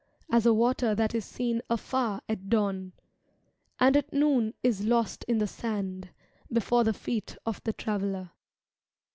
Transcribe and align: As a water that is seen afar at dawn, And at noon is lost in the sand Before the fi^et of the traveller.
As 0.31 0.47
a 0.47 0.53
water 0.55 0.95
that 0.95 1.13
is 1.13 1.25
seen 1.25 1.61
afar 1.69 2.23
at 2.27 2.49
dawn, 2.49 2.93
And 3.79 3.95
at 3.95 4.11
noon 4.11 4.55
is 4.63 4.83
lost 4.83 5.23
in 5.25 5.37
the 5.37 5.45
sand 5.45 6.09
Before 6.51 6.83
the 6.83 6.89
fi^et 6.89 7.37
of 7.45 7.63
the 7.65 7.73
traveller. 7.73 8.31